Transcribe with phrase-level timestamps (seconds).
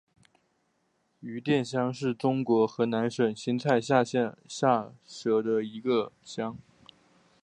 [1.19, 6.57] 余店乡是中国河南省新蔡县下辖的一个乡。